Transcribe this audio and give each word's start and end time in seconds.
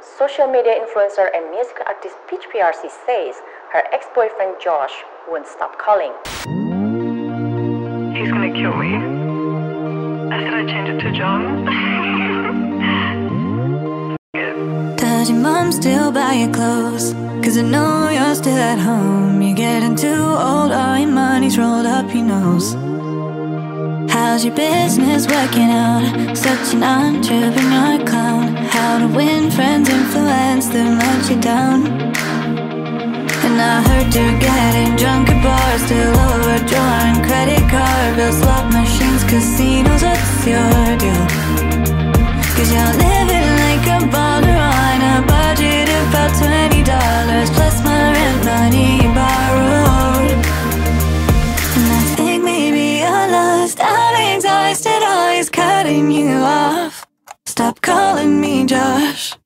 Social 0.00 0.46
media 0.46 0.74
influencer 0.80 1.28
and 1.34 1.50
music 1.50 1.76
artist 1.86 2.14
Peach 2.28 2.44
PRC 2.54 2.88
says 3.06 3.34
her 3.72 3.82
ex-boyfriend 3.92 4.54
Josh 4.62 4.92
won't 5.28 5.46
stop 5.46 5.76
calling. 5.78 6.12
He's 8.14 8.30
gonna 8.30 8.52
kill 8.52 8.74
me. 8.76 8.94
I 10.32 10.42
said 10.42 10.54
I'd 10.54 10.68
change 10.68 10.88
it 10.90 11.00
to 11.00 11.12
John. 11.12 11.64
Does 14.96 15.28
your 15.28 15.38
mom 15.38 15.72
still 15.72 16.10
buy 16.12 16.34
your 16.34 16.52
clothes? 16.54 17.12
Cause 17.44 17.58
I 17.58 17.62
know 17.62 18.08
you're 18.10 18.34
still 18.34 18.56
at 18.56 18.78
home. 18.78 19.42
You're 19.42 19.56
getting 19.56 19.96
too 19.96 20.08
old, 20.08 20.72
all 20.72 20.98
your 20.98 21.10
money's 21.10 21.58
rolled 21.58 21.86
up 21.86 22.14
your 22.14 22.24
nose. 22.24 22.74
How's 24.20 24.44
your 24.44 24.54
business 24.54 25.26
working 25.26 25.70
out? 25.70 26.36
Such 26.36 26.74
an 26.74 26.82
entrepreneur 26.82 28.04
clown. 28.04 28.54
How 28.54 28.98
to 28.98 29.08
win 29.08 29.50
friends, 29.50 29.88
influence 29.88 30.68
them, 30.68 30.98
let 30.98 31.30
you 31.30 31.40
down. 31.40 31.86
And 33.46 33.56
I 33.58 33.80
heard 33.88 34.14
you're 34.14 34.38
getting 34.38 34.94
drunk 34.96 35.30
at 35.30 35.40
bars, 35.42 35.80
still 35.86 36.12
overdrawing 36.28 37.24
credit 37.24 37.64
card 37.72 38.16
bills, 38.16 38.36
slot 38.36 38.70
machines, 38.70 39.24
casinos. 39.24 40.02
What's 40.04 40.46
your 40.46 40.84
deal? 41.00 41.26
Cause 42.54 42.70
you're 42.74 42.94
living 43.00 43.48
like 43.64 43.86
a 43.88 43.98
baller 44.12 44.39
cutting 55.90 56.10
you 56.12 56.36
off. 56.36 57.04
Stop 57.46 57.80
calling 57.80 58.40
me 58.40 58.64
Josh. 58.64 59.36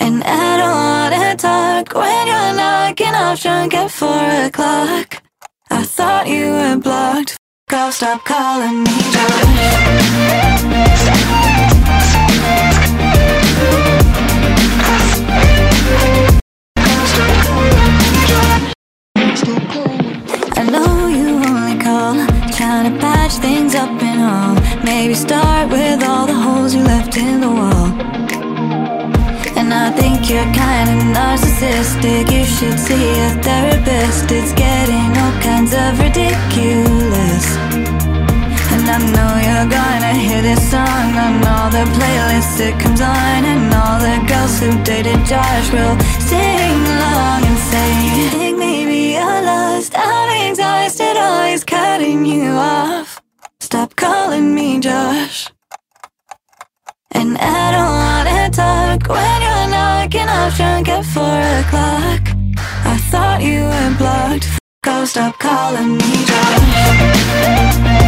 And 0.00 0.24
I 0.24 0.56
don't 0.60 0.78
wanna 0.90 1.36
talk 1.36 1.94
when 1.94 2.26
you're 2.26 2.54
knocking 2.60 3.14
off 3.14 3.40
drunk 3.40 3.74
at 3.74 3.90
four 3.90 4.26
o'clock. 4.46 5.22
I 5.70 5.84
thought 5.84 6.26
you 6.26 6.46
were 6.50 6.76
blocked. 6.76 7.36
Girl, 7.68 7.92
stop 7.92 8.24
calling 8.24 8.82
me 8.82 8.96
Josh. 9.14 9.46
I 20.58 20.62
know 20.74 21.06
you 21.06 21.28
only 21.48 21.76
call, 21.84 22.14
trying 22.56 22.92
to 22.92 22.98
patch 22.98 23.34
things 23.34 23.76
up 23.76 24.02
and 24.02 24.20
all. 24.20 24.59
Maybe 24.82 25.14
start 25.14 25.70
with 25.70 26.02
all 26.02 26.26
the 26.26 26.34
holes 26.34 26.74
you 26.74 26.82
left 26.82 27.16
in 27.16 27.40
the 27.40 27.50
wall. 27.50 27.86
And 29.58 29.72
I 29.74 29.90
think 29.90 30.30
you're 30.30 30.52
kinda 30.52 30.94
narcissistic. 31.16 32.30
You 32.32 32.44
should 32.44 32.78
see 32.78 33.06
a 33.26 33.30
therapist. 33.46 34.30
It's 34.32 34.52
getting 34.52 35.10
all 35.22 35.34
kinds 35.48 35.72
of 35.74 36.00
ridiculous. 36.00 37.46
And 38.72 38.84
I 38.96 38.98
know 39.14 39.32
you're 39.46 39.70
gonna 39.78 40.14
hear 40.14 40.40
this 40.42 40.62
song 40.70 41.10
on 41.24 41.34
all 41.52 41.68
the 41.70 41.84
playlists 41.96 42.58
it 42.68 42.74
comes 42.80 43.00
on, 43.00 43.40
and 43.52 43.72
all 43.74 43.98
the 44.08 44.16
girls 44.30 44.58
who 44.60 44.70
dated 44.82 45.20
Josh 45.26 45.68
will 45.74 45.96
sing 46.30 46.80
along 46.96 47.40
and 47.50 47.58
say, 47.70 47.90
I 48.24 48.28
think 48.32 48.58
maybe 48.58 48.98
you're 49.14 49.42
lost. 49.42 49.92
I'm 49.94 50.30
exhausted, 50.48 51.16
always 51.16 51.64
cutting 51.64 52.24
you 52.24 52.52
off. 52.52 52.89
Stop 53.80 53.96
calling 53.96 54.54
me 54.54 54.78
Josh. 54.78 55.48
And 57.12 57.38
I 57.38 57.72
don't 57.74 57.94
wanna 58.04 58.50
talk 58.50 59.08
when 59.08 59.40
you're 59.40 59.68
knocking 59.74 60.28
off 60.28 60.54
drunk 60.54 60.88
at 60.90 61.02
four 61.06 61.40
o'clock. 61.62 62.22
I 62.84 62.98
thought 63.10 63.40
you 63.40 63.62
were 63.62 63.94
blocked. 63.96 64.48
Go 64.84 65.06
stop 65.06 65.38
calling 65.38 65.96
me 65.96 66.24
Josh. 66.26 67.99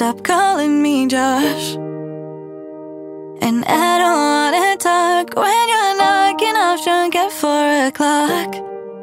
Stop 0.00 0.24
calling 0.24 0.80
me 0.80 1.06
Josh. 1.06 1.74
And 3.42 3.62
I 3.66 3.98
don't 4.00 4.20
wanna 4.30 4.76
talk 4.78 5.36
when 5.36 5.68
you're 5.68 5.98
knocking 5.98 6.56
off 6.56 6.82
drunk 6.82 7.14
at 7.16 7.30
four 7.30 7.86
o'clock. 7.88 8.54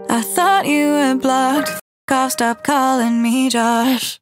I 0.09 0.23
thought 0.23 0.65
you 0.65 0.87
were 0.93 1.13
blocked. 1.13 1.69
F- 1.69 1.79
off, 2.09 2.31
stop 2.31 2.63
calling 2.63 3.21
me 3.21 3.47
Josh. 3.47 4.19